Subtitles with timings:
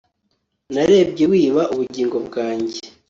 [0.73, 2.77] narebye wiba ubugingo bwanjye